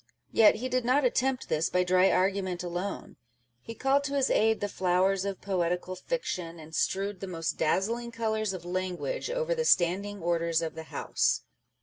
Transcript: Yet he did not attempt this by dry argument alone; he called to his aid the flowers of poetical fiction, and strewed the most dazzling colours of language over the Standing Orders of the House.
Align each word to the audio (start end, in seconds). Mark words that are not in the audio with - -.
Yet 0.31 0.55
he 0.55 0.67
did 0.67 0.83
not 0.83 1.05
attempt 1.05 1.47
this 1.47 1.69
by 1.69 1.83
dry 1.83 2.09
argument 2.09 2.63
alone; 2.63 3.17
he 3.61 3.75
called 3.75 4.03
to 4.05 4.15
his 4.15 4.31
aid 4.31 4.59
the 4.59 4.67
flowers 4.67 5.25
of 5.25 5.41
poetical 5.41 5.95
fiction, 5.95 6.57
and 6.57 6.73
strewed 6.73 7.19
the 7.19 7.27
most 7.27 7.59
dazzling 7.59 8.11
colours 8.11 8.51
of 8.51 8.65
language 8.65 9.29
over 9.29 9.53
the 9.53 9.63
Standing 9.63 10.19
Orders 10.23 10.63
of 10.63 10.73
the 10.73 10.85
House. 10.89 11.43